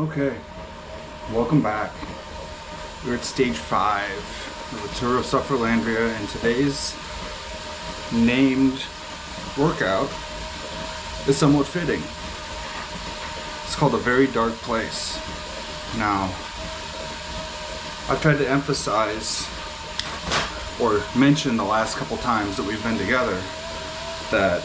[0.00, 0.34] Okay,
[1.30, 1.92] welcome back.
[3.04, 4.10] We're at stage five
[4.72, 6.96] of the Tour of Sufferlandria, and today's
[8.10, 8.82] named
[9.58, 10.08] workout
[11.28, 12.00] is somewhat fitting.
[13.64, 15.18] It's called A Very Dark Place.
[15.98, 16.32] Now,
[18.08, 19.46] I've tried to emphasize
[20.80, 23.38] or mention the last couple times that we've been together
[24.30, 24.64] that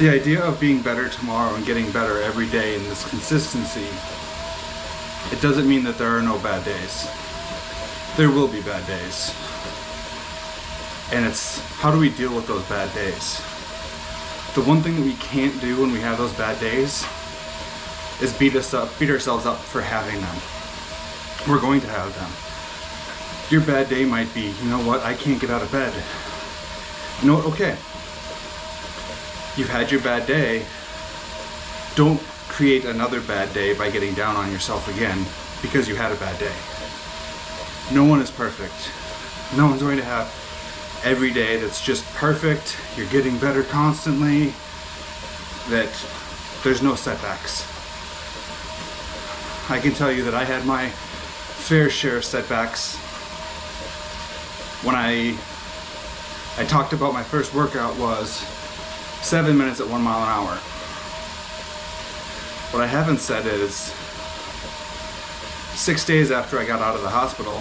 [0.00, 3.86] the idea of being better tomorrow and getting better every day in this consistency,
[5.30, 7.06] it doesn't mean that there are no bad days.
[8.16, 9.34] There will be bad days.
[11.12, 13.42] And it's how do we deal with those bad days?
[14.54, 17.04] The one thing that we can't do when we have those bad days
[18.22, 20.36] is beat us up, beat ourselves up for having them.
[21.46, 22.30] We're going to have them.
[23.50, 25.92] Your bad day might be, you know what, I can't get out of bed.
[27.20, 27.76] You know what, okay,
[29.60, 30.64] you've had your bad day,
[31.94, 35.26] don't create another bad day by getting down on yourself again
[35.60, 36.54] because you had a bad day.
[37.92, 38.90] No one is perfect.
[39.58, 40.26] No one's going to have
[41.04, 42.78] every day that's just perfect.
[42.96, 44.54] You're getting better constantly.
[45.68, 45.90] That
[46.64, 47.66] there's no setbacks.
[49.70, 52.96] I can tell you that I had my fair share of setbacks
[54.82, 55.36] when I
[56.56, 58.42] I talked about my first workout was
[59.22, 60.56] seven minutes at one mile an hour.
[62.72, 63.92] What I haven't said is
[65.74, 67.60] six days after I got out of the hospital,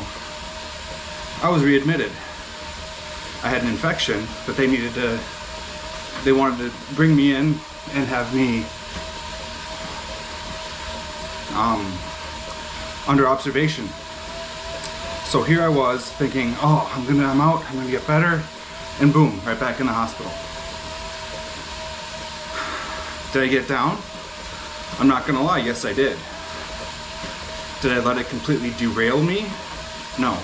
[1.41, 2.11] I was readmitted.
[3.41, 5.19] I had an infection that they needed to,
[6.23, 7.55] they wanted to bring me in
[7.93, 8.65] and have me
[11.55, 11.85] um,
[13.07, 13.87] under observation.
[15.25, 18.43] So here I was thinking, oh, I'm gonna, I'm out, I'm gonna get better,
[18.99, 20.31] and boom, right back in the hospital.
[23.31, 23.97] Did I get down?
[24.99, 26.17] I'm not gonna lie, yes I did.
[27.81, 29.45] Did I let it completely derail me?
[30.17, 30.37] No.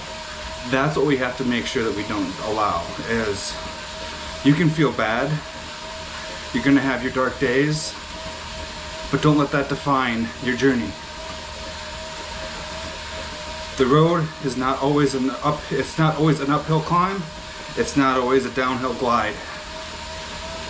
[0.70, 3.56] That's what we have to make sure that we don't allow is
[4.44, 5.32] you can feel bad,
[6.54, 7.94] you're gonna have your dark days,
[9.12, 10.92] but don't let that define your journey.
[13.78, 17.22] The road is not always an up it's not always an uphill climb,
[17.78, 19.34] it's not always a downhill glide.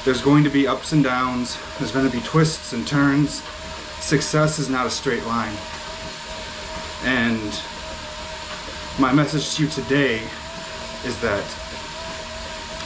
[0.05, 1.57] There's going to be ups and downs.
[1.79, 3.41] There's going to be twists and turns.
[4.01, 5.57] Success is not a straight line.
[7.03, 7.59] And
[8.99, 10.21] my message to you today
[11.05, 11.43] is that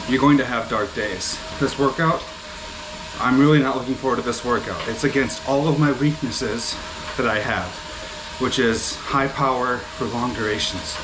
[0.08, 1.38] you're going to have dark days.
[1.60, 2.24] This workout,
[3.20, 4.82] I'm really not looking forward to this workout.
[4.88, 6.74] It's against all of my weaknesses
[7.18, 7.68] that I have,
[8.40, 10.96] which is high power for long durations.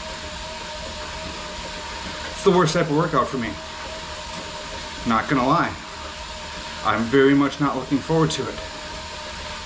[2.32, 3.50] It's the worst type of workout for me.
[5.10, 5.76] Not gonna lie.
[6.86, 8.56] I'm very much not looking forward to it.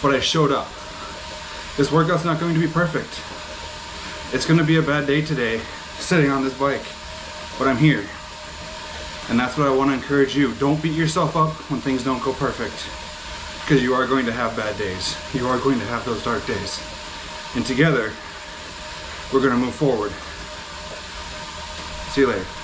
[0.02, 0.69] But I showed up.
[1.75, 3.22] This workout's not going to be perfect.
[4.34, 5.59] It's going to be a bad day today,
[5.97, 6.85] sitting on this bike.
[7.58, 8.06] But I'm here.
[9.29, 10.53] And that's what I want to encourage you.
[10.56, 12.88] Don't beat yourself up when things don't go perfect.
[13.66, 15.18] Because you are going to have bad days.
[15.34, 16.81] You are going to have those dark days.
[17.56, 18.13] And together,
[19.34, 20.12] we're going to move forward.
[22.13, 22.59] See you later.